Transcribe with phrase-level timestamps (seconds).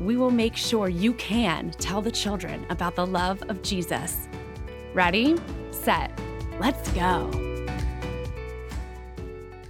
[0.00, 4.28] we will make sure you can tell the children about the love of Jesus.
[4.92, 5.36] Ready,
[5.70, 6.10] set,
[6.58, 7.30] let's go.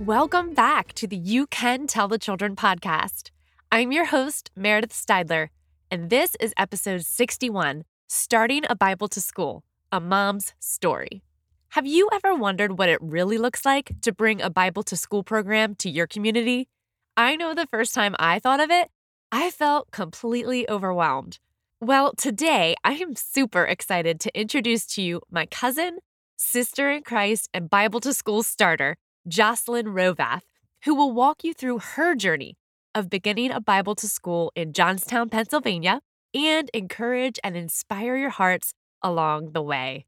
[0.01, 3.31] Welcome back to the You Can Tell the Children podcast.
[3.71, 5.49] I'm your host, Meredith Steidler,
[5.91, 11.23] and this is episode 61 Starting a Bible to School A Mom's Story.
[11.71, 15.23] Have you ever wondered what it really looks like to bring a Bible to School
[15.23, 16.69] program to your community?
[17.17, 18.91] I know the first time I thought of it,
[19.33, 21.39] I felt completely overwhelmed.
[21.81, 25.99] Well, today I am super excited to introduce to you my cousin,
[26.37, 30.43] sister in Christ, and Bible to School starter, Jocelyn Hrovath,
[30.85, 32.57] who will walk you through her journey
[32.95, 36.01] of beginning a Bible to School in Johnstown, Pennsylvania,
[36.33, 40.07] and encourage and inspire your hearts along the way.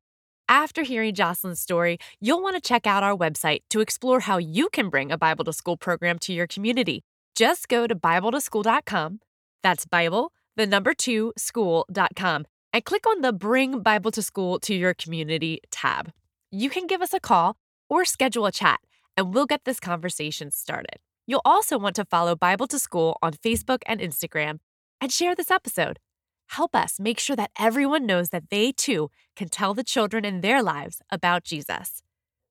[0.48, 4.68] After hearing Jocelyn's story, you'll want to check out our website to explore how you
[4.68, 7.02] can bring a Bible to School program to your community.
[7.36, 9.20] Just go to BibleToSchool.com.
[9.62, 14.74] That's Bible, the number two, school.com, and click on the Bring Bible to School to
[14.74, 16.12] Your Community tab.
[16.50, 17.58] You can give us a call
[17.90, 18.80] or schedule a chat,
[19.18, 20.98] and we'll get this conversation started.
[21.26, 24.60] You'll also want to follow Bible to School on Facebook and Instagram
[24.98, 25.98] and share this episode.
[26.46, 30.40] Help us make sure that everyone knows that they too can tell the children in
[30.40, 32.02] their lives about Jesus.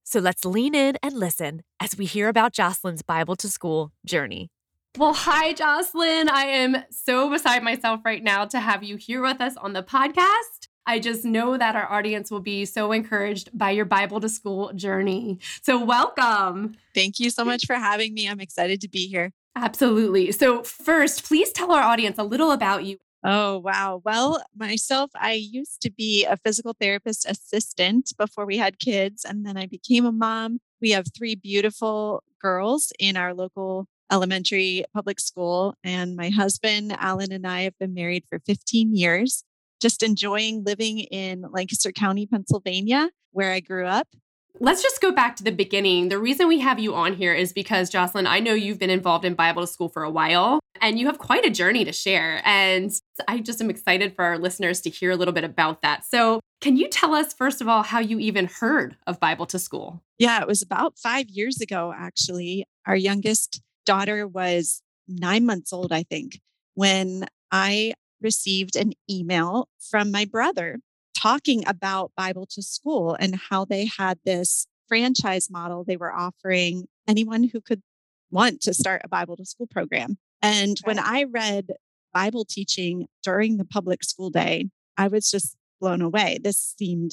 [0.03, 4.51] So let's lean in and listen as we hear about Jocelyn's Bible to School journey.
[4.97, 6.29] Well, hi, Jocelyn.
[6.29, 9.83] I am so beside myself right now to have you here with us on the
[9.83, 10.69] podcast.
[10.85, 14.71] I just know that our audience will be so encouraged by your Bible to school
[14.71, 15.39] journey.
[15.63, 16.77] So, welcome.
[16.93, 18.29] Thank you so much for having me.
[18.29, 19.33] I'm excited to be here.
[19.57, 20.31] Absolutely.
[20.31, 22.97] So, first, please tell our audience a little about you.
[23.21, 24.01] Oh, wow.
[24.05, 29.45] Well, myself, I used to be a physical therapist assistant before we had kids, and
[29.45, 30.59] then I became a mom.
[30.79, 35.75] We have three beautiful girls in our local elementary public school.
[35.83, 39.43] And my husband, Alan, and I have been married for 15 years,
[39.81, 44.07] just enjoying living in Lancaster County, Pennsylvania, where I grew up.
[44.59, 46.07] Let's just go back to the beginning.
[46.07, 49.25] The reason we have you on here is because, Jocelyn, I know you've been involved
[49.25, 52.41] in Bible to School for a while and you have quite a journey to share.
[52.45, 52.91] And
[53.27, 56.05] I just am excited for our listeners to hear a little bit about that.
[56.05, 59.59] So, can you tell us, first of all, how you even heard of Bible to
[59.59, 60.01] School?
[60.17, 62.65] Yeah, it was about five years ago, actually.
[62.87, 66.39] Our youngest daughter was nine months old, I think,
[66.73, 70.79] when I received an email from my brother
[71.15, 76.85] talking about Bible to School and how they had this franchise model they were offering
[77.07, 77.81] anyone who could
[78.31, 80.17] want to start a Bible to School program.
[80.41, 81.67] And when I read
[82.13, 86.39] Bible teaching during the public school day, I was just blown away.
[86.43, 87.11] This seemed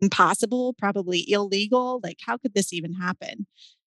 [0.00, 2.00] impossible, probably illegal.
[2.02, 3.46] Like, how could this even happen?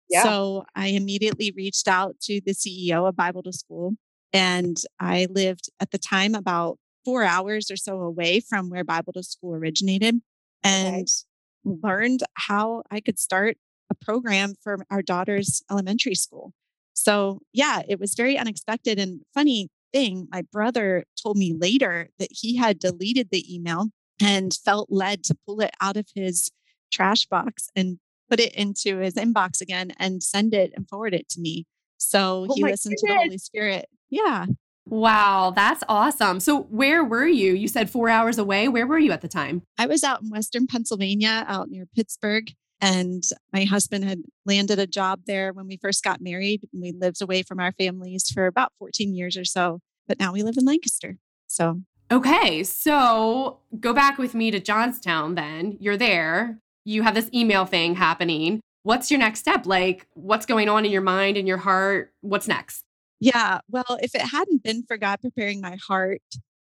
[0.09, 0.23] Yeah.
[0.23, 3.95] So I immediately reached out to the CEO of Bible to School.
[4.33, 9.13] And I lived at the time about four hours or so away from where Bible
[9.15, 10.21] to School originated
[10.63, 11.09] and
[11.67, 11.79] okay.
[11.83, 13.57] learned how I could start
[13.91, 16.53] a program for our daughter's elementary school.
[16.95, 18.99] So, yeah, it was very unexpected.
[18.99, 23.89] And funny thing, my brother told me later that he had deleted the email
[24.21, 26.51] and felt led to pull it out of his
[26.93, 31.29] trash box and put it into his inbox again and send it and forward it
[31.31, 31.67] to me.
[31.97, 33.01] So oh he listened goodness.
[33.01, 33.89] to the Holy Spirit.
[34.11, 34.47] Yeah.
[34.87, 36.41] Wow, that's awesome.
[36.41, 37.53] So, where were you?
[37.53, 38.69] You said four hours away.
[38.69, 39.63] Where were you at the time?
[39.77, 42.51] I was out in Western Pennsylvania, out near Pittsburgh.
[42.81, 43.23] And
[43.53, 46.63] my husband had landed a job there when we first got married.
[46.73, 49.81] We lived away from our families for about 14 years or so.
[50.07, 51.19] But now we live in Lancaster.
[51.49, 52.63] So, okay.
[52.65, 55.77] So, go back with me to Johnstown then.
[55.81, 58.61] You're there you have this email thing happening.
[58.83, 59.67] What's your next step?
[59.67, 62.15] Like, what's going on in your mind and your heart?
[62.23, 62.83] What's next?
[63.21, 63.61] Yeah.
[63.69, 66.23] Well, if it hadn't been for God preparing my heart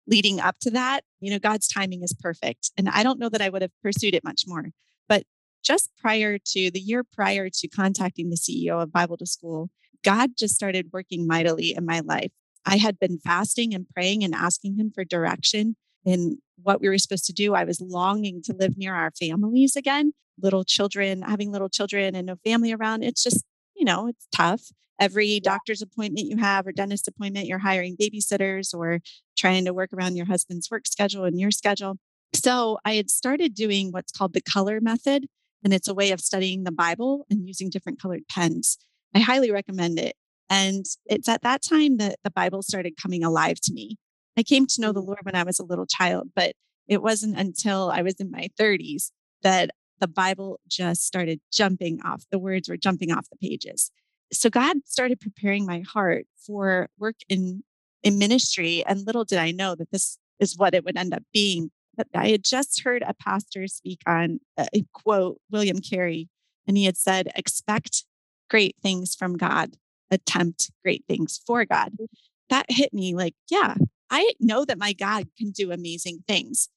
[0.07, 2.71] leading up to that, you know, God's timing is perfect.
[2.77, 4.71] And I don't know that I would have pursued it much more.
[5.07, 5.23] But
[5.63, 9.69] just prior to the year prior to contacting the CEO of Bible to School,
[10.03, 12.31] God just started working mightily in my life.
[12.65, 16.97] I had been fasting and praying and asking Him for direction in what we were
[16.97, 17.53] supposed to do.
[17.53, 22.27] I was longing to live near our families again, little children, having little children and
[22.27, 23.03] no family around.
[23.03, 23.43] It's just,
[23.75, 24.61] you know, it's tough.
[24.99, 28.99] Every doctor's appointment you have or dentist appointment, you're hiring babysitters or
[29.37, 31.97] trying to work around your husband's work schedule and your schedule.
[32.33, 35.27] So I had started doing what's called the color method,
[35.63, 38.77] and it's a way of studying the Bible and using different colored pens.
[39.15, 40.15] I highly recommend it.
[40.49, 43.97] And it's at that time that the Bible started coming alive to me.
[44.37, 45.07] I came to know the mm.
[45.07, 46.53] Lord when I was a little child, but
[46.87, 49.11] it wasn't until I was in my 30s
[49.43, 52.23] that the Bible just started jumping off.
[52.31, 53.91] The words were jumping off the pages.
[54.31, 57.63] So God started preparing my heart for work in,
[58.03, 58.83] in ministry.
[58.85, 61.71] And little did I know that this is what it would end up being.
[61.95, 66.29] But I had just heard a pastor speak on a quote, William Carey,
[66.67, 68.05] and he had said, expect
[68.49, 69.77] great things from God,
[70.11, 71.93] attempt great things for God.
[71.99, 72.05] Mm.
[72.49, 73.75] That hit me like, yeah,
[74.09, 76.69] I know that my God can do amazing things.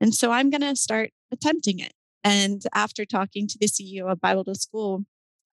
[0.00, 1.92] And so I'm going to start attempting it.
[2.24, 5.04] And after talking to the CEO of Bible to School,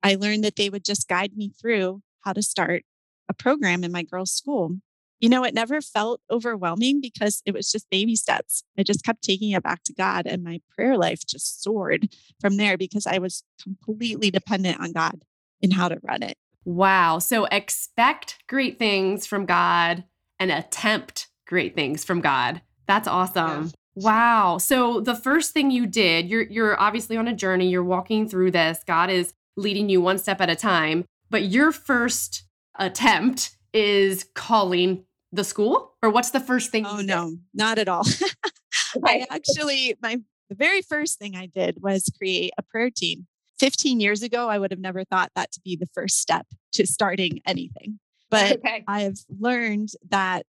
[0.04, 2.84] I learned that they would just guide me through how to start
[3.30, 4.78] a program in my girls' school.
[5.20, 8.64] You know, it never felt overwhelming because it was just baby steps.
[8.78, 12.58] I just kept taking it back to God, and my prayer life just soared from
[12.58, 15.24] there because I was completely dependent on God
[15.62, 16.38] in how to run it.
[16.66, 17.20] Wow.
[17.20, 20.04] So expect great things from God
[20.42, 22.64] and attempt great things from God.
[22.88, 23.66] That's awesome.
[23.66, 23.72] Yeah.
[23.94, 24.58] Wow.
[24.58, 28.50] So the first thing you did, you're you're obviously on a journey, you're walking through
[28.52, 28.80] this.
[28.88, 32.46] God is leading you one step at a time, but your first
[32.80, 38.04] attempt is calling the school or what's the first thing Oh no, not at all.
[39.06, 40.18] I actually my
[40.50, 43.28] the very first thing I did was create a prayer team.
[43.60, 46.88] 15 years ago, I would have never thought that to be the first step to
[46.88, 48.00] starting anything.
[48.42, 48.84] But okay.
[48.88, 50.46] I have learned that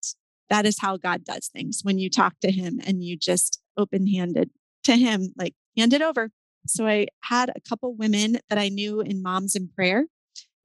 [0.50, 4.06] that is how God does things when you talk to him and you just open
[4.06, 4.50] handed
[4.84, 6.30] to him, like hand it over.
[6.66, 10.06] So I had a couple women that I knew in Moms in Prayer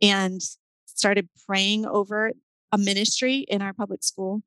[0.01, 0.41] and
[0.85, 2.33] started praying over
[2.71, 4.43] a ministry in our public school.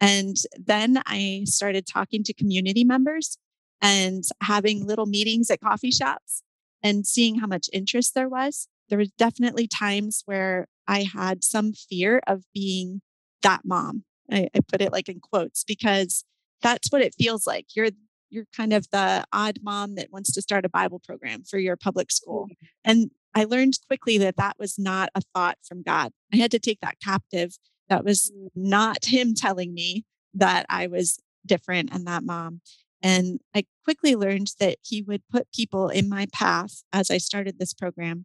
[0.00, 3.38] And then I started talking to community members
[3.82, 6.42] and having little meetings at coffee shops
[6.82, 8.68] and seeing how much interest there was.
[8.88, 13.00] There was definitely times where I had some fear of being
[13.42, 16.24] that mom I, I put it like in quotes because
[16.62, 17.66] that's what it feels like.
[17.74, 17.90] You're
[18.30, 21.76] you're kind of the odd mom that wants to start a Bible program for your
[21.76, 22.46] public school.
[22.46, 22.66] Mm-hmm.
[22.84, 26.12] And I learned quickly that that was not a thought from God.
[26.32, 27.56] I had to take that captive.
[27.88, 28.48] That was mm.
[28.54, 32.60] not Him telling me that I was different and that mom.
[33.02, 37.58] And I quickly learned that He would put people in my path as I started
[37.58, 38.24] this program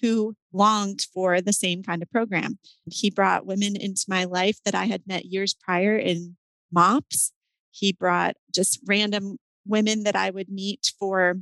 [0.00, 2.58] who longed for the same kind of program.
[2.90, 6.36] He brought women into my life that I had met years prior in
[6.72, 7.32] MOPS.
[7.70, 11.36] He brought just random women that I would meet for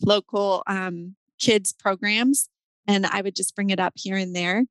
[0.00, 2.48] local um, kids programs,
[2.86, 4.64] and I would just bring it up here and there.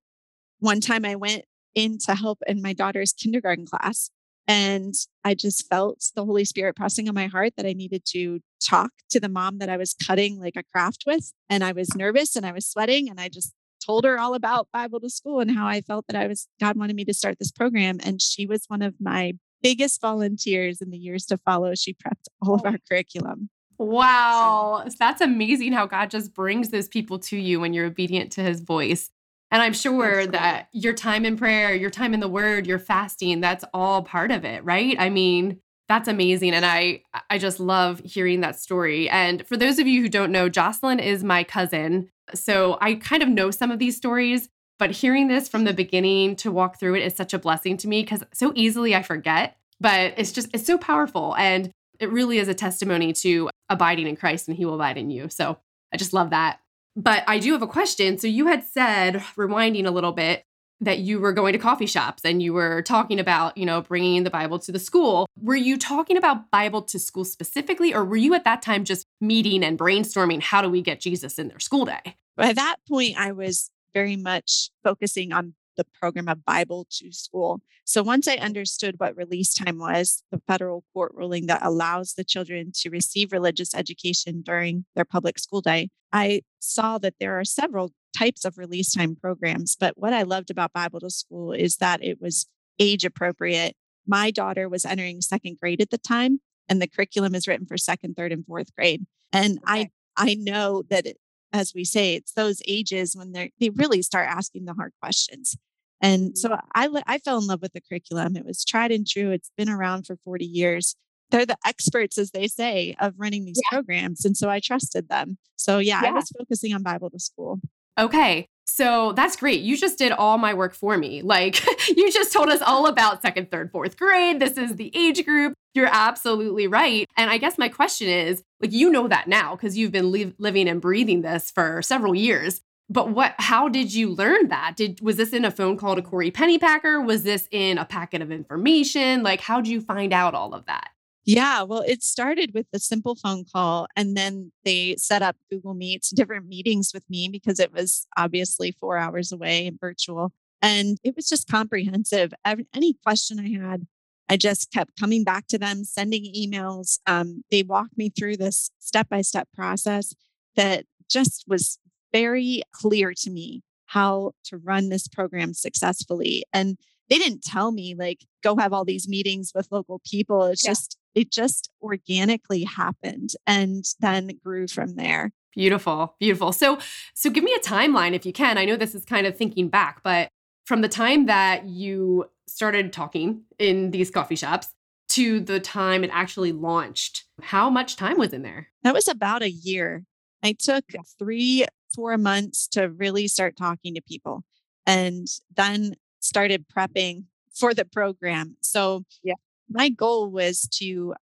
[0.60, 4.10] One time I went in to help in my daughter's kindergarten class,
[4.48, 4.94] and
[5.24, 8.92] I just felt the Holy Spirit pressing on my heart that I needed to talk
[9.12, 11.32] to the mom that I was cutting like a craft with.
[11.50, 13.10] And I was nervous and I was sweating.
[13.10, 13.54] And I just
[13.86, 16.78] told her all about Bible to school and how I felt that I was, God
[16.78, 18.00] wanted me to start this program.
[18.04, 21.76] And she was one of my biggest volunteers in the years to follow.
[21.76, 22.70] She prepped all of oh.
[22.70, 23.50] our curriculum.
[23.78, 24.84] Wow.
[24.88, 28.42] So, That's amazing how God just brings those people to you when you're obedient to
[28.42, 29.10] his voice.
[29.52, 33.42] And I'm sure that your time in prayer, your time in the word, your fasting,
[33.42, 34.96] that's all part of it, right?
[34.98, 35.60] I mean,
[35.92, 39.10] that's amazing and I I just love hearing that story.
[39.10, 42.10] And for those of you who don't know, Jocelyn is my cousin.
[42.34, 44.48] So I kind of know some of these stories,
[44.80, 47.90] but hearing this from the beginning to walk through it is such a blessing to
[47.90, 52.38] me cuz so easily I forget, but it's just it's so powerful and it really
[52.38, 55.28] is a testimony to abiding in Christ and he will abide in you.
[55.28, 55.58] So
[55.94, 56.62] I just love that.
[56.96, 58.18] But I do have a question.
[58.18, 60.44] So you had said, rewinding a little bit,
[60.82, 64.24] that you were going to coffee shops and you were talking about, you know, bringing
[64.24, 65.28] the Bible to the school.
[65.40, 69.06] Were you talking about Bible to school specifically, or were you at that time just
[69.22, 72.16] meeting and brainstorming how do we get Jesus in their school day?
[72.36, 77.62] By that point, I was very much focusing on the program of Bible to school.
[77.86, 82.24] So once I understood what release time was, the federal court ruling that allows the
[82.24, 87.46] children to receive religious education during their public school day, I saw that there are
[87.46, 89.76] several types of release time programs.
[89.80, 92.48] But what I loved about Bible to School is that it was
[92.80, 93.76] age appropriate.
[94.06, 97.78] My daughter was entering second grade at the time, and the curriculum is written for
[97.78, 99.06] second, third, and fourth grade.
[99.32, 99.64] And okay.
[99.68, 101.08] I I know that
[101.54, 105.58] as we say, it's those ages when they they really start asking the hard questions.
[106.02, 106.60] And so mm-hmm.
[106.74, 108.36] I I fell in love with the curriculum.
[108.36, 109.32] It was tried and true.
[109.32, 110.96] It's been around for 40 years.
[111.30, 113.78] They're the experts, as they say, of running these yeah.
[113.78, 114.26] programs.
[114.26, 115.38] And so I trusted them.
[115.56, 117.60] So yeah, yeah, I was focusing on Bible to school.
[117.98, 118.48] Okay.
[118.68, 119.62] So that's great.
[119.62, 121.22] You just did all my work for me.
[121.22, 124.40] Like you just told us all about second, third, fourth grade.
[124.40, 125.54] This is the age group.
[125.74, 127.08] You're absolutely right.
[127.18, 130.34] And I guess my question is like, you know that now because you've been li-
[130.38, 132.62] living and breathing this for several years.
[132.90, 134.74] But what, how did you learn that?
[134.76, 137.06] Did, was this in a phone call to Corey Pennypacker?
[137.06, 139.24] Was this in a packet of information?
[139.24, 140.90] Like, how did you find out all of that?
[141.24, 145.76] Yeah, well, it started with a simple phone call, and then they set up Google
[145.76, 150.34] Meets, different meetings with me because it was obviously four hours away and virtual.
[150.64, 152.34] And it was just comprehensive.
[152.44, 153.88] Any question I had,
[154.32, 157.00] I just kept coming back to them, sending emails.
[157.06, 160.14] Um, they walked me through this step by step process
[160.56, 161.80] that just was
[162.14, 166.46] very clear to me how to run this program successfully.
[166.54, 166.78] And
[167.10, 170.46] they didn't tell me like go have all these meetings with local people.
[170.46, 170.72] It's yeah.
[170.72, 175.32] just it just organically happened and then grew from there.
[175.54, 176.16] Beautiful.
[176.22, 176.54] Beautiful.
[176.54, 176.80] So
[177.14, 178.58] so give me a timeline if you can.
[178.58, 180.30] I know this is kind of thinking back, but
[180.72, 184.70] from the time that you started talking in these coffee shops
[185.10, 188.70] to the time it actually launched, how much time was in there?
[188.84, 190.06] That was about a year.
[190.42, 190.86] I took
[191.20, 194.46] 3 4 months to really start talking to people
[194.86, 198.56] and then started prepping for the program.
[198.62, 199.34] So, yeah,
[199.70, 201.16] my goal was to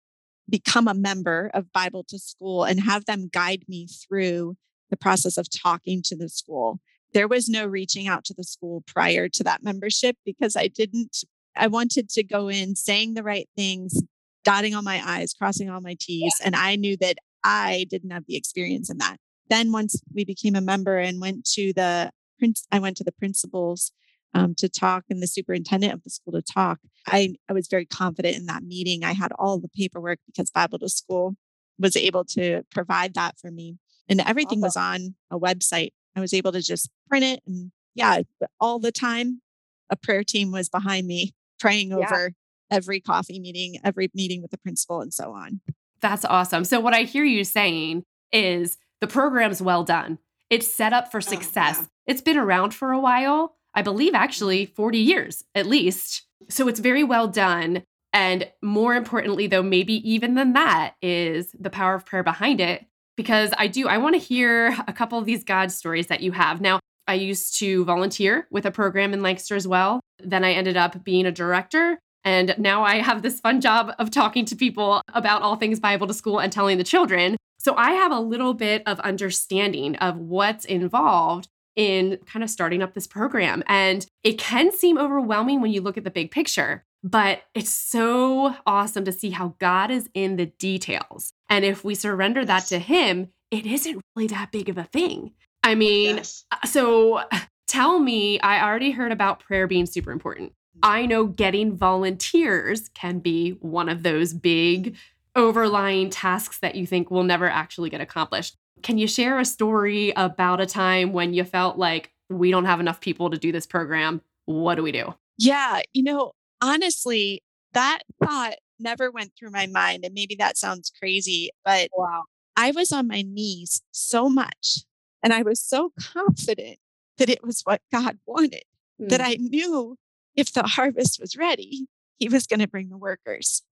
[0.51, 4.57] become a member of Bible to School and have them guide me through
[4.91, 6.81] the process of talking to the school.
[7.13, 11.25] There was no reaching out to the school prior to that membership because I didn't,
[11.57, 14.03] I wanted to go in saying the right things,
[14.45, 16.35] dotting all my I's, crossing all my T's.
[16.45, 19.17] And I knew that I didn't have the experience in that.
[19.49, 23.13] Then once we became a member and went to the, Prince, I went to the
[23.13, 23.93] principals
[24.35, 26.79] um, to talk and the superintendent of the school to talk.
[27.07, 29.05] I, I was very confident in that meeting.
[29.05, 31.37] I had all the paperwork because Bible to School
[31.79, 33.79] was able to provide that for me.
[34.09, 35.93] And everything was on a website.
[36.17, 37.41] I was able to just print it.
[37.47, 38.23] And yeah,
[38.61, 39.43] all the time,
[39.91, 41.97] a prayer team was behind me praying yeah.
[41.97, 42.33] over
[42.71, 45.61] every coffee meeting, every meeting with the principal, and so on.
[46.01, 46.65] That's awesome.
[46.65, 50.19] So, what I hear you saying is the program's well done.
[50.51, 51.77] It's set up for success.
[51.79, 52.13] Oh, yeah.
[52.13, 54.75] It's been around for a while, I believe actually mm-hmm.
[54.75, 56.25] 40 years at least.
[56.49, 57.85] So it's very well done.
[58.13, 62.87] And more importantly, though, maybe even than that, is the power of prayer behind it.
[63.17, 66.33] Because I do, I want to hear a couple of these God stories that you
[66.33, 66.61] have.
[66.61, 70.01] Now, I used to volunteer with a program in Lancaster as well.
[70.23, 71.99] Then I ended up being a director.
[72.25, 76.09] And now I have this fun job of talking to people about all things Bible
[76.09, 77.37] to school and telling the children.
[77.59, 82.83] So I have a little bit of understanding of what's involved in kind of starting
[82.83, 83.63] up this program.
[83.69, 88.57] And it can seem overwhelming when you look at the big picture, but it's so
[88.67, 91.33] awesome to see how God is in the details.
[91.49, 95.33] And if we surrender that to Him, it isn't really that big of a thing.
[95.63, 96.45] I mean, yes.
[96.51, 97.23] Uh, so
[97.69, 100.53] tell me, I already heard about prayer being super important.
[100.83, 104.97] I know getting volunteers can be one of those big
[105.35, 108.57] overlying tasks that you think will never actually get accomplished.
[108.83, 112.81] Can you share a story about a time when you felt like we don't have
[112.81, 114.23] enough people to do this program?
[114.45, 115.15] What do we do?
[115.39, 120.05] Yeah, you know, honestly, that thought never went through my mind.
[120.05, 122.25] And maybe that sounds crazy, but wow.
[122.57, 124.79] I was on my knees so much
[125.23, 126.79] and I was so confident
[127.19, 128.65] that it was what God wanted
[129.01, 129.09] mm.
[129.09, 129.97] that I knew
[130.35, 131.87] if the harvest was ready,
[132.19, 133.63] he was going to bring the workers.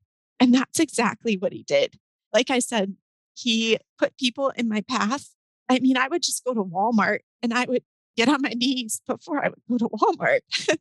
[0.40, 1.96] And that's exactly what he did.
[2.32, 2.96] Like I said,
[3.34, 5.30] he put people in my path.
[5.68, 7.82] I mean, I would just go to Walmart and I would
[8.16, 10.40] get on my knees before I would go to Walmart.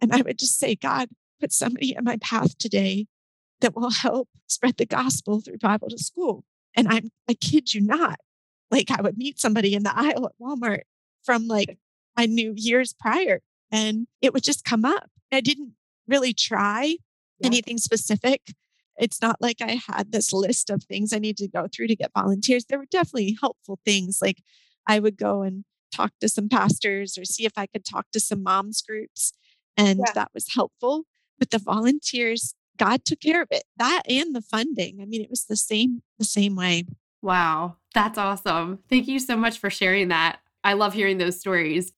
[0.00, 1.08] and I would just say, God,
[1.44, 3.06] put somebody in my path today
[3.60, 6.42] that will help spread the gospel through Bible to school.
[6.74, 8.18] And I'm, I kid you not,
[8.70, 10.82] like I would meet somebody in the aisle at Walmart
[11.22, 11.78] from like
[12.16, 15.10] I knew years prior and it would just come up.
[15.30, 15.72] I didn't
[16.08, 16.96] really try
[17.38, 17.46] yeah.
[17.46, 18.40] anything specific
[18.96, 21.96] it's not like I had this list of things I need to go through to
[21.96, 22.64] get volunteers.
[22.64, 24.20] There were definitely helpful things.
[24.22, 24.42] Like
[24.86, 28.20] I would go and talk to some pastors or see if I could talk to
[28.20, 29.32] some moms groups.
[29.76, 30.12] And yeah.
[30.14, 31.04] that was helpful.
[31.38, 33.64] But the volunteers, God took care of it.
[33.76, 34.98] That and the funding.
[35.00, 36.84] I mean, it was the same, the same way.
[37.22, 37.76] Wow.
[37.94, 38.80] That's awesome.
[38.90, 40.40] Thank you so much for sharing that.
[40.62, 41.92] I love hearing those stories.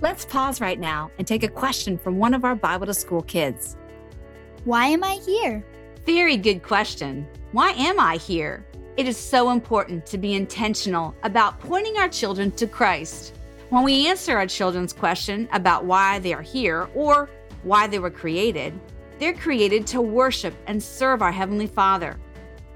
[0.00, 3.22] Let's pause right now and take a question from one of our Bible to School
[3.22, 3.76] kids.
[4.64, 5.64] Why am I here?
[6.04, 7.26] Very good question.
[7.52, 8.66] Why am I here?
[8.96, 13.34] It is so important to be intentional about pointing our children to Christ.
[13.74, 17.28] When we answer our children's question about why they are here or
[17.64, 18.78] why they were created,
[19.18, 22.16] they're created to worship and serve our Heavenly Father.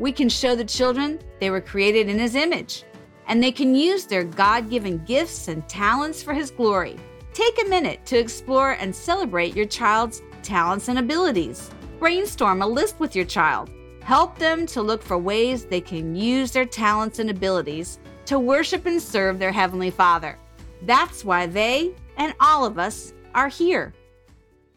[0.01, 2.83] We can show the children they were created in His image
[3.29, 6.97] and they can use their God given gifts and talents for His glory.
[7.33, 11.71] Take a minute to explore and celebrate your child's talents and abilities.
[12.01, 13.71] Brainstorm a list with your child.
[14.03, 18.85] Help them to look for ways they can use their talents and abilities to worship
[18.87, 20.37] and serve their Heavenly Father.
[20.83, 23.95] That's why they and all of us are here.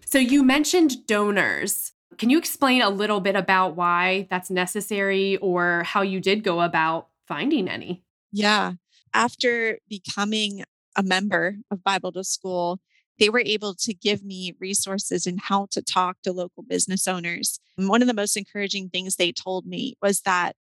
[0.06, 1.94] So, you mentioned donors.
[2.18, 6.62] Can you explain a little bit about why that's necessary or how you did go
[6.62, 8.04] about finding any?
[8.32, 8.74] Yeah.
[9.14, 10.64] After becoming
[10.96, 12.80] a member of Bible to School,
[13.20, 17.60] they were able to give me resources in how to talk to local business owners.
[17.78, 20.56] And one of the most encouraging things they told me was that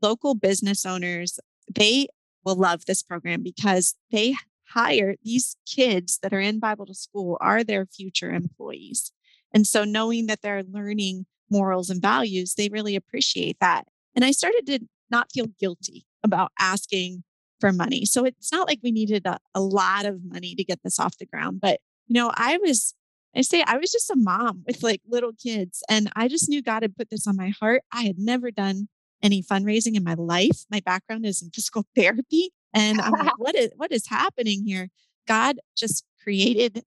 [0.00, 1.38] local business owners,
[1.74, 2.06] they
[2.44, 4.36] will love this program because they
[4.74, 9.12] hire these kids that are in Bible to School are their future employees.
[9.52, 13.86] And so knowing that they're learning morals and values, they really appreciate that.
[14.14, 17.22] And I started to not feel guilty about asking
[17.60, 18.04] for money.
[18.04, 21.18] So it's not like we needed a, a lot of money to get this off
[21.18, 21.60] the ground.
[21.60, 22.94] But, you know, I was,
[23.36, 26.62] I say, I was just a mom with like little kids, and I just knew
[26.62, 27.82] God had put this on my heart.
[27.92, 28.88] I had never done
[29.22, 30.64] any fundraising in my life.
[30.70, 32.50] My background is in physical therapy.
[32.74, 34.88] And I'm like, what is what is happening here?
[35.26, 36.82] God just created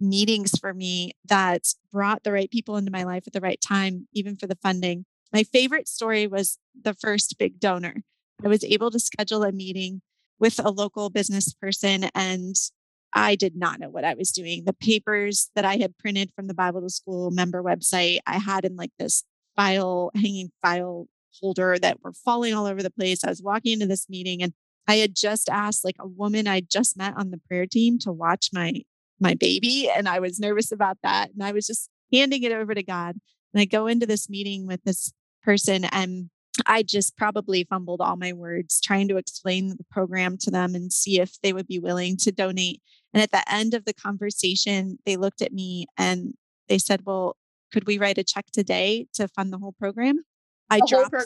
[0.00, 1.62] meetings for me that
[1.92, 5.04] brought the right people into my life at the right time, even for the funding.
[5.32, 8.02] My favorite story was the first big donor.
[8.44, 10.02] I was able to schedule a meeting
[10.38, 12.54] with a local business person and
[13.14, 14.64] I did not know what I was doing.
[14.64, 18.64] The papers that I had printed from the Bible to School member website, I had
[18.64, 19.22] in like this
[19.56, 21.06] file, hanging file
[21.40, 23.22] holder that were falling all over the place.
[23.24, 24.52] I was walking into this meeting and
[24.86, 28.12] I had just asked like a woman I just met on the prayer team to
[28.12, 28.82] watch my
[29.20, 32.74] my baby and I was nervous about that and I was just handing it over
[32.74, 33.16] to God.
[33.52, 35.12] And I go into this meeting with this
[35.42, 36.30] person and
[36.66, 40.92] I just probably fumbled all my words trying to explain the program to them and
[40.92, 42.80] see if they would be willing to donate.
[43.12, 46.34] And at the end of the conversation, they looked at me and
[46.68, 47.36] they said, Well,
[47.72, 50.20] could we write a check today to fund the whole program?
[50.70, 51.24] I the dropped whole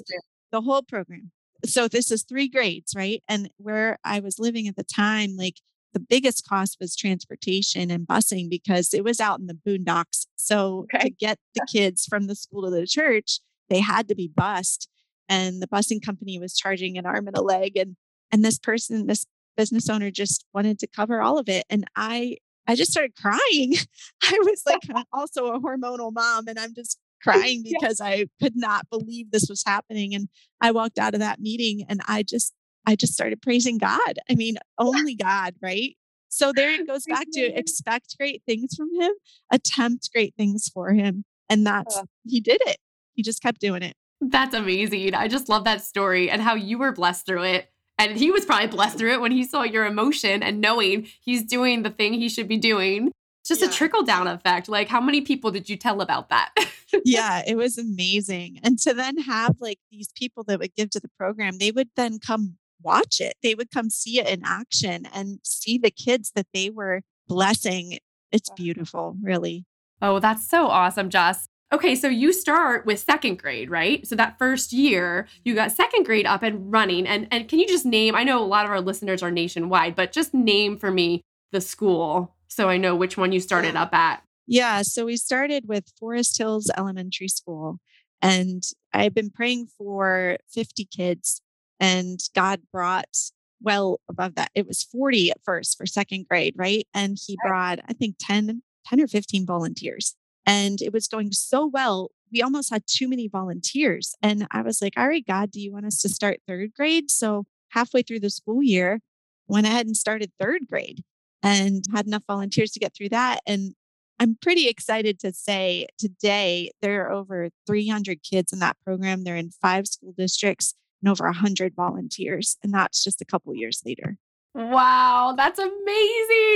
[0.51, 1.31] the whole program.
[1.65, 3.23] So this is three grades, right?
[3.29, 5.57] And where I was living at the time, like
[5.93, 10.27] the biggest cost was transportation and busing because it was out in the boondocks.
[10.37, 11.09] So Okay.
[11.09, 14.89] to get the kids from the school to the church, they had to be bused
[15.29, 17.97] and the busing company was charging an arm and a leg and
[18.31, 22.37] and this person this business owner just wanted to cover all of it and i
[22.67, 23.75] i just started crying
[24.23, 24.81] i was like
[25.13, 29.63] also a hormonal mom and i'm just crying because i could not believe this was
[29.67, 30.29] happening and
[30.61, 32.53] i walked out of that meeting and i just
[32.87, 34.19] i just started praising god.
[34.31, 35.97] I mean only god right?
[36.31, 39.13] So there it goes back to expect great things from him
[39.51, 42.79] attempt great things for him and that's he did it.
[43.15, 43.95] He just kept doing it.
[44.21, 45.15] That's amazing.
[45.15, 47.71] I just love that story and how you were blessed through it.
[47.99, 51.45] And he was probably blessed through it when he saw your emotion and knowing he's
[51.45, 53.11] doing the thing he should be doing.
[53.49, 54.69] Just a trickle down effect.
[54.69, 56.51] Like, how many people did you tell about that?
[57.05, 58.61] yeah, it was amazing.
[58.63, 61.89] And to then have like these people that would give to the program, they would
[61.97, 63.37] then come watch it.
[63.43, 67.99] They would come see it in action and see the kids that they were blessing.
[68.33, 69.65] It's beautiful, really.
[70.03, 71.49] oh, that's so awesome, Jess.
[71.73, 74.07] Okay, so you start with second grade, right?
[74.07, 77.07] So that first year, you got second grade up and running.
[77.07, 78.15] And and can you just name?
[78.15, 81.61] I know a lot of our listeners are nationwide, but just name for me the
[81.63, 84.23] school so I know which one you started up at.
[84.47, 84.83] Yeah.
[84.83, 87.79] So we started with Forest Hills Elementary School,
[88.23, 91.43] and I've been praying for 50 kids,
[91.79, 93.15] and God brought
[93.61, 94.51] well above that.
[94.55, 96.87] It was 40 at first for second grade, right?
[96.95, 100.15] And He brought, I think, 10, 10 or 15 volunteers.
[100.47, 102.11] And it was going so well.
[102.33, 104.15] We almost had too many volunteers.
[104.23, 107.11] And I was like, all right, God, do you want us to start third grade?
[107.11, 109.01] So halfway through the school year,
[109.47, 111.03] went ahead and started third grade
[111.43, 113.41] and had enough volunteers to get through that.
[113.47, 113.75] And
[114.19, 119.23] I'm pretty excited to say today there are over 300 kids in that program.
[119.25, 122.57] They're in five school districts and over 100 volunteers.
[122.63, 124.17] And that's just a couple years later.
[124.55, 125.77] Wow, that's amazing.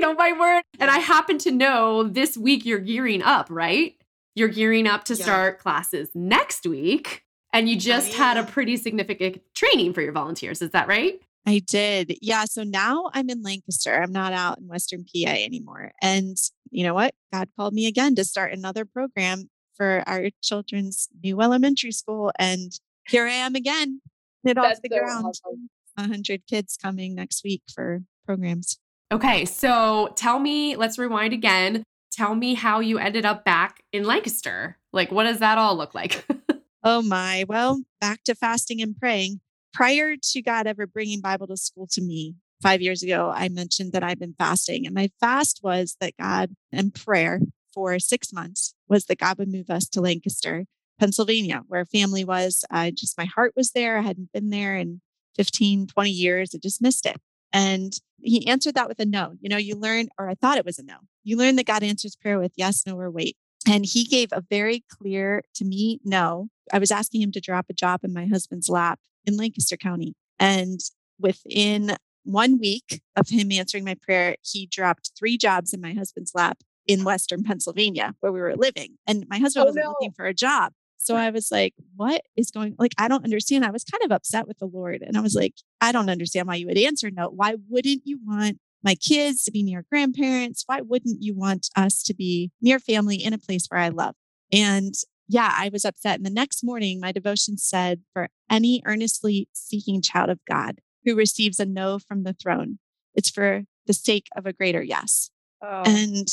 [0.05, 0.63] Oh my word.
[0.81, 3.95] And I happen to know this week you're gearing up, right?
[4.35, 5.23] You're gearing up to Yeah.
[5.23, 7.23] start classes next week.
[7.53, 10.63] And you just had a pretty significant training for your volunteers.
[10.63, 11.21] Is that right?
[11.47, 12.17] I did.
[12.23, 12.45] Yeah.
[12.45, 13.95] So now I'm in Lancaster.
[13.95, 15.93] I'm not out in Western PA anymore.
[16.01, 16.37] And
[16.71, 17.15] you know what?
[17.33, 22.33] God called me again to start another program for our children's new elementary school.
[22.39, 22.73] And
[23.09, 24.01] here I am again.
[24.45, 25.25] It off the so ground.
[25.27, 25.69] awesome.
[25.97, 28.79] 100 kids coming next week for programs.
[29.13, 31.83] Okay, so tell me, let's rewind again.
[32.13, 34.79] Tell me how you ended up back in Lancaster.
[34.93, 36.25] Like, what does that all look like?
[36.85, 37.45] Oh my.
[37.49, 39.41] Well, back to fasting and praying.
[39.73, 43.93] Prior to God ever bringing Bible to school to me five years ago, I mentioned
[43.93, 44.87] that I've been fasting.
[44.87, 47.41] And my fast was that God and prayer
[47.75, 50.67] for six months was that God would move us to Lancaster,
[50.99, 52.65] Pennsylvania, where family was.
[52.71, 53.99] I just, my heart was there.
[53.99, 55.01] I hadn't been there in
[55.37, 56.51] 15, 20 years.
[56.55, 57.17] I just missed it.
[57.53, 59.35] And he answered that with a no.
[59.41, 60.97] You know, you learn, or I thought it was a no.
[61.25, 63.37] You learn that God answers prayer with yes, no, or wait.
[63.67, 66.49] And he gave a very clear to me no.
[66.73, 70.15] I was asking him to drop a job in my husband's lap in Lancaster County.
[70.39, 70.81] And
[71.19, 76.33] within one week of him answering my prayer, he dropped three jobs in my husband's
[76.35, 78.99] lap in Western Pennsylvania where we were living.
[79.07, 79.91] And my husband oh, wasn't no.
[79.91, 80.73] looking for a job.
[80.99, 83.65] So I was like, what is going like I don't understand.
[83.65, 86.47] I was kind of upset with the Lord and I was like, I don't understand
[86.47, 87.29] why you would answer no.
[87.29, 90.63] Why wouldn't you want my kids to be near grandparents?
[90.67, 94.15] Why wouldn't you want us to be near family in a place where I love?
[94.53, 94.95] And
[95.29, 96.17] yeah, I was upset.
[96.17, 101.17] And the next morning, my devotion said, for any earnestly seeking child of God who
[101.17, 102.79] receives a no from the throne,
[103.15, 105.31] it's for the sake of a greater yes.
[105.63, 105.83] Oh.
[105.87, 106.29] And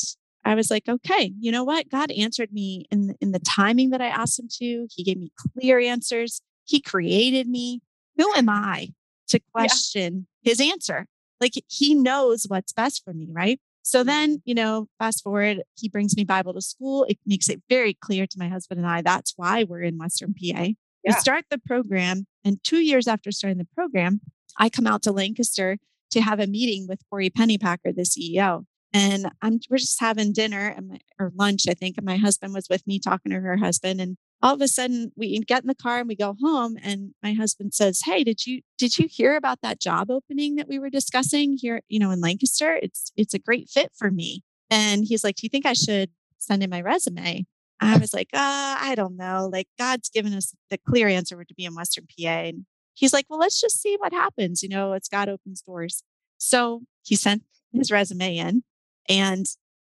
[0.46, 1.90] I was like, okay, you know what?
[1.90, 4.88] God answered me in, in the timing that I asked him to.
[4.92, 6.42] He gave me clear answers.
[6.66, 7.82] He created me.
[8.18, 8.90] Who am I
[9.30, 10.50] to question yeah.
[10.50, 11.06] his answer?
[11.40, 13.60] Like he knows what's best for me, right?
[13.90, 17.08] So then, you know, fast forward, he brings me Bible to school.
[17.10, 20.36] It makes it very clear to my husband and I that's why we're in Western
[20.36, 20.44] PA.
[20.44, 20.74] Yeah.
[21.04, 24.22] We start the program, and two years after starting the program,
[24.58, 25.78] I come out to Lancaster
[26.12, 28.66] to have a meeting with Corey Pennypacker, the CEO.
[28.94, 31.98] And I'm we're just having dinner my, or lunch, I think.
[31.98, 34.00] And my husband was with me talking to her husband.
[34.02, 36.78] And all of a sudden we get in the car and we go home.
[36.82, 40.68] And my husband says, Hey, did you did you hear about that job opening that
[40.68, 42.80] we were discussing here, you know, in Lancaster?
[42.82, 44.44] It's it's a great fit for me.
[44.70, 47.46] And he's like, Do you think I should send in my resume?
[47.82, 49.50] I was like, uh, I don't know.
[49.52, 52.30] Like God's given us the clear answer to be in Western PA.
[52.30, 54.62] And he's like, well, let's just see what happens.
[54.62, 56.04] You know, it's God opens doors.
[56.38, 58.64] So he sent his resume in
[59.08, 59.46] and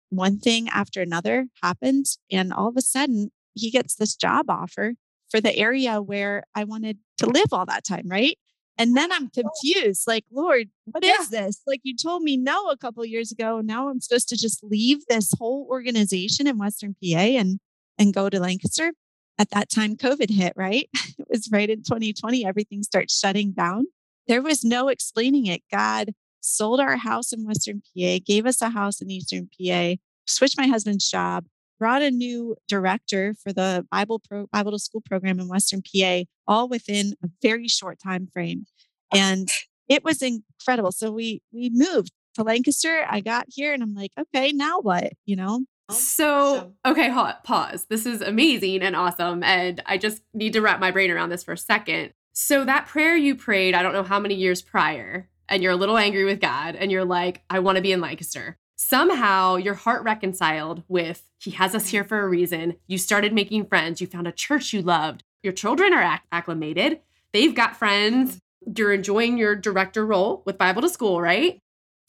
[0.09, 2.07] one thing after another happened.
[2.31, 4.95] And all of a sudden, he gets this job offer
[5.31, 8.09] for the area where I wanted to live all that time.
[8.09, 8.39] Right.
[8.79, 9.43] And then I'm oh.
[9.43, 11.21] confused like, Lord, what yeah.
[11.21, 11.61] is this?
[11.67, 13.61] Like you told me no a couple years ago.
[13.61, 17.61] Now I'm supposed to just leave this whole organization in Western PA and,
[17.99, 18.93] and go to Lancaster.
[19.39, 20.89] At that time, COVID hit, right?
[21.19, 22.45] It was right in 2020.
[22.45, 23.87] Everything starts shutting down.
[24.27, 25.63] There was no explaining it.
[25.71, 29.95] God sold our house in Western PA, gave us a house in Eastern PA,
[30.27, 31.45] switched my husband's job,
[31.81, 36.23] brought a new director for the Bible pro, Bible to School program in Western PA,
[36.47, 38.67] all within a very short time frame,
[39.13, 39.49] and
[39.89, 40.93] it was incredible.
[40.93, 43.05] So we we moved to Lancaster.
[43.09, 45.15] I got here, and I'm like, okay, now what?
[45.27, 45.65] You know.
[45.91, 47.11] So, okay,
[47.43, 47.87] pause.
[47.91, 49.43] This is amazing and awesome.
[49.43, 52.13] And I just need to wrap my brain around this for a second.
[52.33, 55.77] So, that prayer you prayed, I don't know how many years prior, and you're a
[55.77, 58.57] little angry with God and you're like, I want to be in Lancaster.
[58.83, 62.77] Somehow your heart reconciled with, He has us here for a reason.
[62.87, 64.01] You started making friends.
[64.01, 65.23] You found a church you loved.
[65.43, 67.01] Your children are acclimated.
[67.35, 68.41] They've got friends.
[68.75, 71.61] You're enjoying your director role with Bible to School, right?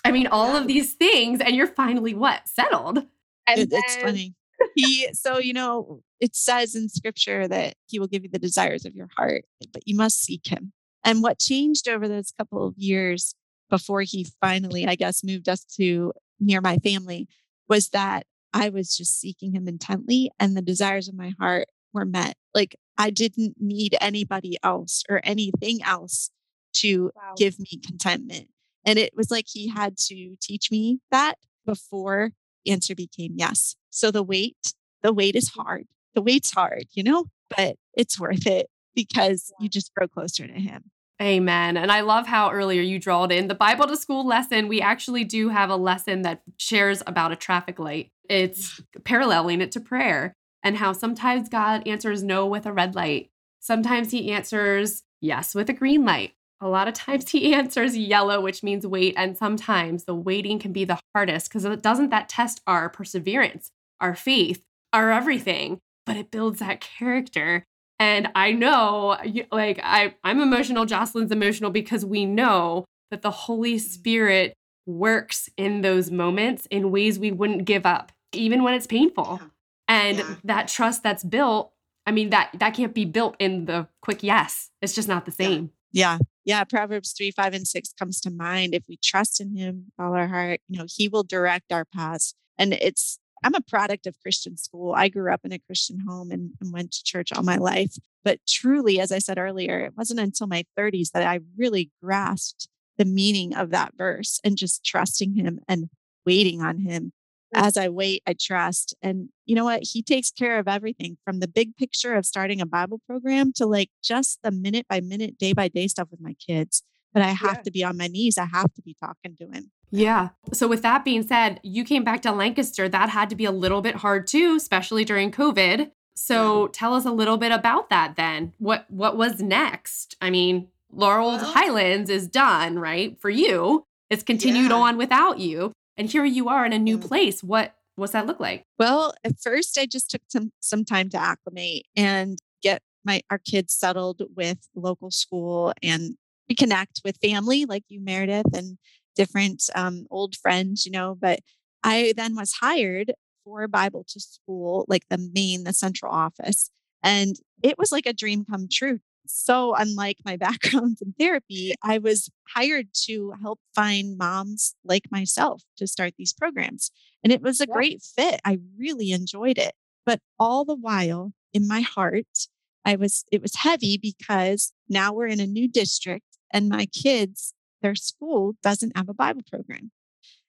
[0.05, 2.47] I mean, all of these things, and you're finally what?
[2.47, 2.99] Settled.
[3.47, 4.35] And it, then- it's funny.
[4.73, 8.85] He, so, you know, it says in scripture that he will give you the desires
[8.85, 10.71] of your heart, but you must seek him.
[11.03, 13.35] And what changed over those couple of years
[13.69, 17.27] before he finally, I guess, moved us to near my family
[17.69, 22.05] was that I was just seeking him intently and the desires of my heart were
[22.05, 22.35] met.
[22.53, 26.29] Like I didn't need anybody else or anything else
[26.73, 27.33] to wow.
[27.37, 28.47] give me contentment.
[28.85, 32.31] And it was like he had to teach me that before
[32.65, 33.75] the answer became yes.
[33.89, 35.85] So the wait, the wait is hard.
[36.13, 37.25] The wait's hard, you know,
[37.55, 40.91] but it's worth it because you just grow closer to him.
[41.21, 41.77] Amen.
[41.77, 44.67] And I love how earlier you drawled in the Bible to school lesson.
[44.67, 48.09] We actually do have a lesson that shares about a traffic light.
[48.27, 53.29] It's paralleling it to prayer and how sometimes God answers no with a red light.
[53.59, 56.33] Sometimes he answers yes with a green light.
[56.59, 59.13] A lot of times he answers yellow, which means wait.
[59.15, 63.69] And sometimes the waiting can be the hardest because it doesn't that test our perseverance,
[63.99, 67.67] our faith, our everything, but it builds that character
[68.01, 69.15] and I know,
[69.51, 73.77] like, I, I'm emotional, Jocelyn's emotional because we know that the Holy mm-hmm.
[73.77, 74.53] Spirit
[74.87, 79.39] works in those moments in ways we wouldn't give up, even when it's painful.
[79.39, 79.47] Yeah.
[79.87, 80.35] And yeah.
[80.45, 81.73] that trust that's built,
[82.07, 84.71] I mean, that that can't be built in the quick yes.
[84.81, 85.69] It's just not the same.
[85.91, 86.17] Yeah.
[86.43, 86.63] Yeah.
[86.63, 88.73] Proverbs 3, 5, and 6 comes to mind.
[88.73, 92.33] If we trust in him all our heart, you know, he will direct our paths.
[92.57, 94.93] And it's I'm a product of Christian school.
[94.93, 97.95] I grew up in a Christian home and, and, went to church all my life.
[98.23, 102.67] But truly, as I said earlier, it wasn't until my 30s that I really grasped
[102.97, 105.89] the meaning of that verse and just trusting him and
[106.25, 107.13] waiting on him.
[107.53, 108.95] As I wait, I trust.
[109.01, 109.83] And you know what?
[109.83, 113.65] He takes care of everything from the big picture of starting a Bible program to
[113.65, 116.83] like just the minute by minute, day by day stuff with my kids.
[117.13, 117.63] But I have yeah.
[117.63, 118.37] to be on my knees.
[118.37, 119.71] I have to be talking to him.
[119.91, 120.29] Yeah.
[120.53, 122.87] So with that being said, you came back to Lancaster.
[122.87, 125.91] That had to be a little bit hard too, especially during COVID.
[126.15, 128.53] So tell us a little bit about that then.
[128.57, 130.15] What what was next?
[130.21, 133.19] I mean, Laurel well, Highlands is done, right?
[133.19, 133.85] For you.
[134.09, 134.77] It's continued yeah.
[134.77, 135.71] on without you.
[135.97, 137.07] And here you are in a new mm.
[137.07, 137.43] place.
[137.43, 138.65] What what's that look like?
[138.77, 143.39] Well, at first I just took some some time to acclimate and get my our
[143.39, 146.15] kids settled with local school and
[146.51, 148.77] reconnect with family like you Meredith and
[149.15, 151.15] different um, old friends, you know.
[151.19, 151.39] But
[151.83, 156.69] I then was hired for Bible to school, like the main, the central office.
[157.03, 158.99] And it was like a dream come true.
[159.25, 165.63] So, unlike my background in therapy, I was hired to help find moms like myself
[165.77, 166.91] to start these programs.
[167.23, 168.41] And it was a great fit.
[168.43, 169.73] I really enjoyed it.
[170.05, 172.47] But all the while in my heart,
[172.83, 177.53] I was, it was heavy because now we're in a new district and my kids
[177.81, 179.91] their school doesn't have a Bible program.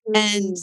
[0.08, 0.16] Mm.
[0.16, 0.56] And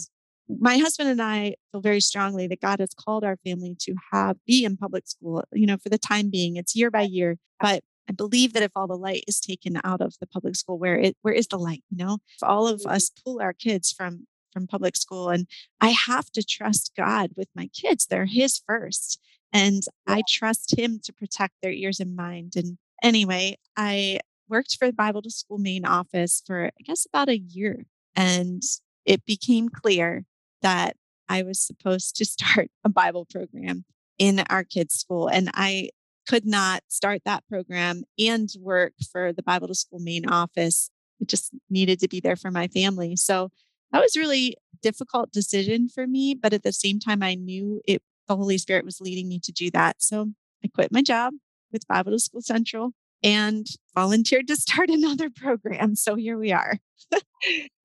[0.60, 4.36] my husband and I feel very strongly that God has called our family to have
[4.46, 6.56] be in public school, you know, for the time being.
[6.56, 7.36] It's year by year.
[7.60, 10.78] But I believe that if all the light is taken out of the public school,
[10.78, 11.84] where it where is the light?
[11.90, 12.90] You know, if all of mm.
[12.90, 15.46] us pull our kids from from public school, and
[15.80, 18.06] I have to trust God with my kids.
[18.06, 19.20] They're His first,
[19.52, 22.54] and I trust Him to protect their ears and mind.
[22.56, 27.28] And anyway, I worked for the Bible to School main office for, I guess, about
[27.28, 27.86] a year.
[28.16, 28.62] And
[29.06, 30.24] it became clear
[30.62, 30.96] that
[31.28, 33.84] I was supposed to start a Bible program
[34.18, 35.28] in our kids' school.
[35.28, 35.90] And I
[36.28, 40.90] could not start that program and work for the Bible to School main office.
[41.20, 43.16] It just needed to be there for my family.
[43.16, 43.50] So
[43.92, 46.34] that was really difficult decision for me.
[46.34, 49.50] But at the same time, I knew it the Holy Spirit was leading me to
[49.50, 49.96] do that.
[49.98, 50.28] So
[50.64, 51.34] I quit my job
[51.72, 55.96] with Bible to School Central and volunteered to start another program.
[55.96, 56.78] So here we are.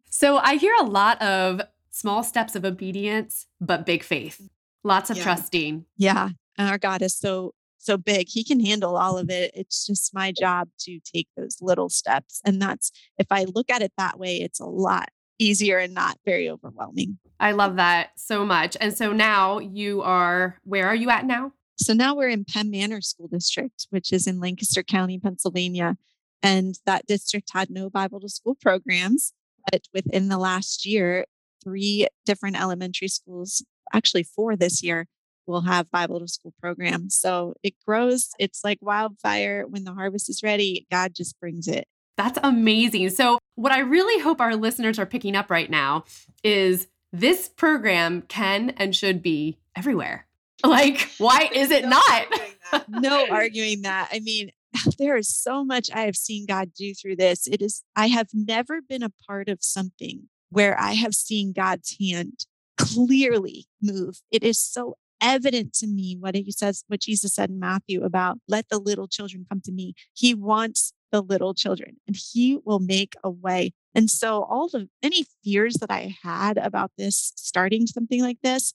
[0.09, 4.49] so I hear a lot of small steps of obedience, but big faith,
[4.83, 5.23] lots of yeah.
[5.23, 5.85] trusting.
[5.97, 6.29] Yeah.
[6.57, 8.27] And our God is so, so big.
[8.29, 9.51] He can handle all of it.
[9.53, 12.41] It's just my job to take those little steps.
[12.45, 16.17] And that's, if I look at it that way, it's a lot easier and not
[16.25, 17.17] very overwhelming.
[17.39, 18.77] I love that so much.
[18.79, 21.51] And so now you are, where are you at now?
[21.77, 25.97] So now we're in Penn Manor School District, which is in Lancaster County, Pennsylvania.
[26.41, 29.33] And that district had no Bible to school programs.
[29.71, 31.25] But within the last year,
[31.63, 35.07] three different elementary schools, actually four this year,
[35.47, 37.15] will have Bible to school programs.
[37.15, 38.29] So it grows.
[38.39, 39.65] It's like wildfire.
[39.67, 41.87] When the harvest is ready, God just brings it.
[42.17, 43.09] That's amazing.
[43.09, 46.05] So, what I really hope our listeners are picking up right now
[46.43, 50.27] is this program can and should be everywhere.
[50.63, 52.27] Like, why is it not?
[52.87, 54.09] no arguing that.
[54.11, 54.51] I mean,
[54.97, 57.47] there is so much I have seen God do through this.
[57.47, 61.97] It is, I have never been a part of something where I have seen God's
[61.99, 62.45] hand
[62.77, 64.21] clearly move.
[64.31, 68.37] It is so evident to me what he says, what Jesus said in Matthew about
[68.47, 69.93] let the little children come to me.
[70.13, 73.73] He wants the little children and he will make a way.
[73.93, 78.73] And so all the any fears that I had about this starting something like this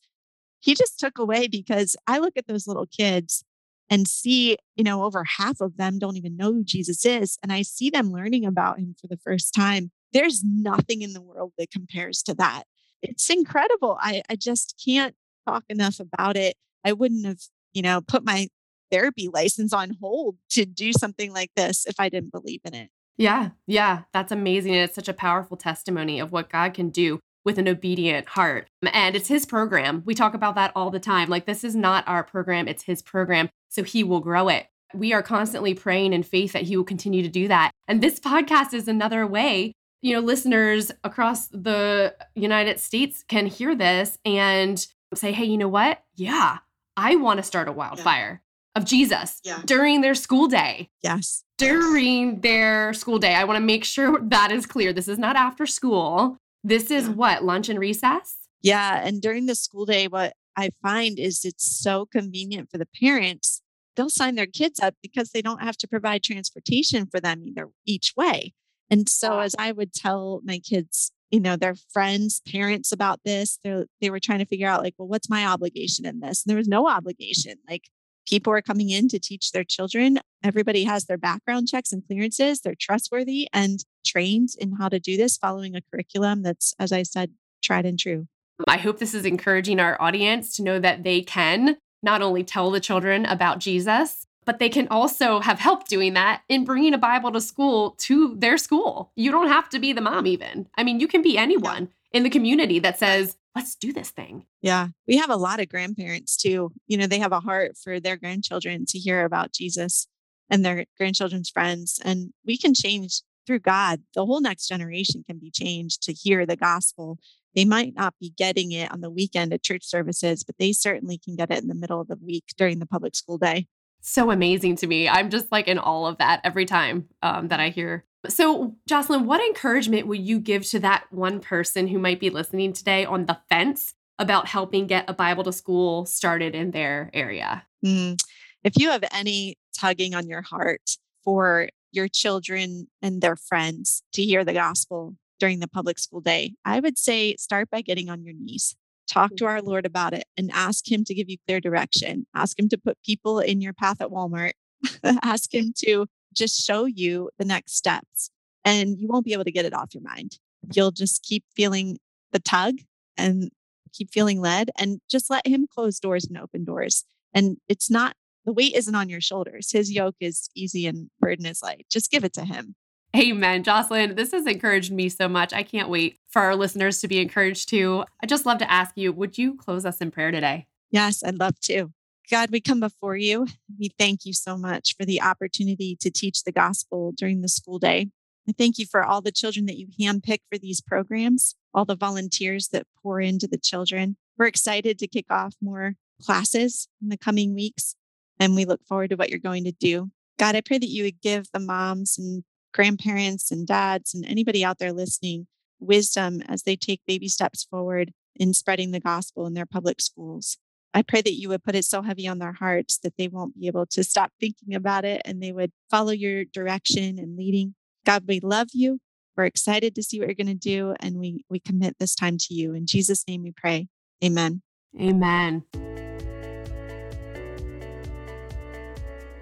[0.60, 3.44] he just took away because I look at those little kids
[3.88, 7.38] and see, you know, over half of them don't even know who Jesus is.
[7.42, 9.90] And I see them learning about him for the first time.
[10.12, 12.64] There's nothing in the world that compares to that.
[13.02, 13.98] It's incredible.
[14.00, 15.14] I, I just can't
[15.46, 16.56] talk enough about it.
[16.84, 17.40] I wouldn't have,
[17.72, 18.48] you know, put my
[18.90, 22.90] therapy license on hold to do something like this if I didn't believe in it.
[23.16, 24.74] Yeah, yeah, that's amazing.
[24.74, 28.68] And it's such a powerful testimony of what God can do with an obedient heart.
[28.92, 30.02] And it's his program.
[30.04, 31.28] We talk about that all the time.
[31.28, 33.48] Like, this is not our program, it's his program.
[33.68, 34.66] So he will grow it.
[34.92, 37.70] We are constantly praying in faith that he will continue to do that.
[37.86, 39.72] And this podcast is another way,
[40.02, 45.68] you know, listeners across the United States can hear this and say, hey, you know
[45.68, 46.02] what?
[46.16, 46.58] Yeah,
[46.96, 48.42] I want to start a wildfire.
[48.42, 48.46] Yeah.
[48.76, 49.62] Of Jesus yeah.
[49.64, 50.90] during their school day.
[51.02, 51.42] Yes.
[51.58, 53.34] During their school day.
[53.34, 54.92] I want to make sure that is clear.
[54.92, 56.38] This is not after school.
[56.62, 58.36] This is what, lunch and recess?
[58.62, 59.00] Yeah.
[59.02, 63.62] And during the school day, what I find is it's so convenient for the parents.
[63.96, 67.68] They'll sign their kids up because they don't have to provide transportation for them either
[67.86, 68.52] each way.
[68.90, 69.40] And so, wow.
[69.40, 73.58] as I would tell my kids you know, their friends, parents about this.
[73.62, 76.44] They they were trying to figure out like, well, what's my obligation in this?
[76.44, 77.54] And there was no obligation.
[77.68, 77.84] Like
[78.26, 80.18] people are coming in to teach their children.
[80.42, 82.60] Everybody has their background checks and clearances.
[82.60, 87.02] They're trustworthy and trained in how to do this following a curriculum that's, as I
[87.02, 88.26] said, tried and true.
[88.66, 92.70] I hope this is encouraging our audience to know that they can not only tell
[92.70, 96.98] the children about Jesus, but they can also have help doing that in bringing a
[96.98, 99.12] Bible to school to their school.
[99.14, 100.66] You don't have to be the mom, even.
[100.76, 104.46] I mean, you can be anyone in the community that says, let's do this thing.
[104.62, 104.88] Yeah.
[105.06, 106.72] We have a lot of grandparents too.
[106.86, 110.06] You know, they have a heart for their grandchildren to hear about Jesus
[110.48, 112.00] and their grandchildren's friends.
[112.04, 114.02] And we can change through God.
[114.14, 117.18] The whole next generation can be changed to hear the gospel.
[117.54, 121.18] They might not be getting it on the weekend at church services, but they certainly
[121.18, 123.66] can get it in the middle of the week during the public school day
[124.00, 125.08] so amazing to me.
[125.08, 128.04] I'm just like in all of that every time um, that I hear.
[128.28, 132.72] So, Jocelyn, what encouragement would you give to that one person who might be listening
[132.72, 137.64] today on the fence about helping get a Bible to school started in their area?
[137.84, 138.18] Mm.
[138.62, 144.22] If you have any tugging on your heart for your children and their friends to
[144.22, 148.22] hear the gospel during the public school day, I would say start by getting on
[148.22, 148.76] your knees
[149.10, 152.26] talk to our Lord about it and ask Him to give you clear direction.
[152.34, 154.52] Ask Him to put people in your path at Walmart.
[155.22, 158.30] ask Him to just show you the next steps.
[158.64, 160.38] And you won't be able to get it off your mind.
[160.74, 161.98] You'll just keep feeling
[162.32, 162.74] the tug
[163.16, 163.50] and
[163.92, 167.04] keep feeling led and just let Him close doors and open doors.
[167.32, 168.14] And it's not,
[168.44, 169.72] the weight isn't on your shoulders.
[169.72, 171.86] His yoke is easy and burden is light.
[171.90, 172.74] Just give it to Him.
[173.16, 173.64] Amen.
[173.64, 175.52] Jocelyn, this has encouraged me so much.
[175.52, 178.04] I can't wait for our listeners to be encouraged too.
[178.22, 180.66] I just love to ask you, would you close us in prayer today?
[180.90, 181.92] Yes, I'd love to.
[182.30, 183.48] God, we come before you.
[183.76, 187.80] We thank you so much for the opportunity to teach the gospel during the school
[187.80, 188.10] day.
[188.48, 191.96] I thank you for all the children that you handpick for these programs, all the
[191.96, 194.16] volunteers that pour into the children.
[194.38, 197.96] We're excited to kick off more classes in the coming weeks,
[198.38, 200.12] and we look forward to what you're going to do.
[200.38, 204.64] God, I pray that you would give the moms and grandparents and dads and anybody
[204.64, 205.48] out there listening
[205.80, 210.58] wisdom as they take baby steps forward in spreading the gospel in their public schools.
[210.92, 213.58] I pray that you would put it so heavy on their hearts that they won't
[213.58, 217.74] be able to stop thinking about it and they would follow your direction and leading.
[218.04, 218.98] God, we love you.
[219.36, 220.94] We're excited to see what you're going to do.
[220.98, 222.74] And we, we commit this time to you.
[222.74, 223.88] In Jesus' name we pray.
[224.24, 224.62] Amen.
[225.00, 225.62] Amen.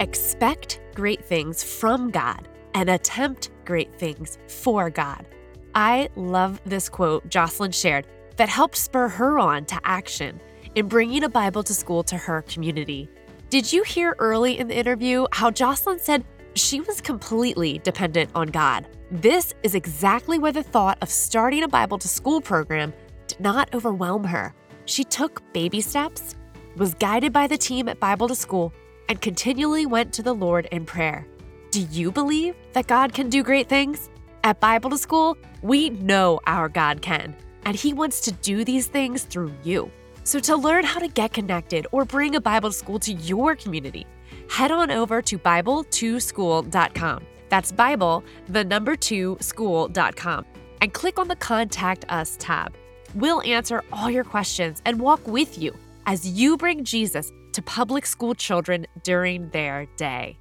[0.00, 5.26] Expect great things from God and attempt great things for God.
[5.74, 8.06] I love this quote Jocelyn shared
[8.36, 10.40] that helped spur her on to action
[10.78, 13.08] in bringing a Bible to school to her community.
[13.50, 18.46] Did you hear early in the interview how Jocelyn said she was completely dependent on
[18.46, 18.86] God?
[19.10, 22.94] This is exactly why the thought of starting a Bible to school program
[23.26, 24.54] did not overwhelm her.
[24.84, 26.36] She took baby steps,
[26.76, 28.72] was guided by the team at Bible to School,
[29.08, 31.26] and continually went to the Lord in prayer.
[31.72, 34.10] Do you believe that God can do great things?
[34.44, 38.86] At Bible to School, we know our God can, and He wants to do these
[38.86, 39.90] things through you.
[40.28, 44.06] So, to learn how to get connected or bring a Bible school to your community,
[44.50, 47.26] head on over to Bible2School.com.
[47.48, 50.44] That's Bible, the number two, school.com,
[50.82, 52.74] and click on the Contact Us tab.
[53.14, 58.04] We'll answer all your questions and walk with you as you bring Jesus to public
[58.04, 60.38] school children during their day.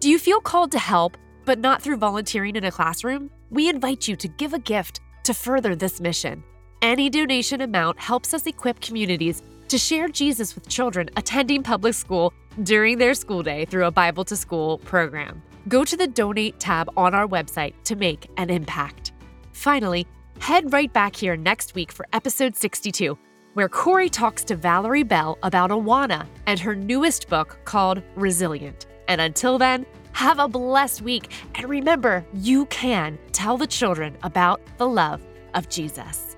[0.00, 3.30] Do you feel called to help, but not through volunteering in a classroom?
[3.48, 6.44] We invite you to give a gift to further this mission.
[6.82, 12.32] Any donation amount helps us equip communities to share Jesus with children attending public school
[12.62, 15.42] during their school day through a Bible to School program.
[15.68, 19.12] Go to the Donate tab on our website to make an impact.
[19.52, 20.06] Finally,
[20.38, 23.18] head right back here next week for episode 62,
[23.52, 28.86] where Corey talks to Valerie Bell about Awana and her newest book called Resilient.
[29.06, 31.30] And until then, have a blessed week.
[31.56, 35.20] And remember, you can tell the children about the love
[35.52, 36.29] of Jesus.